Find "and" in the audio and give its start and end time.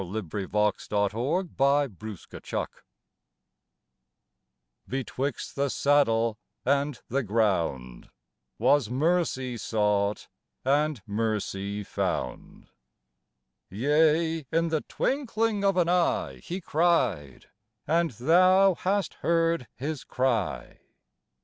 6.65-6.99, 10.65-11.03, 17.85-18.09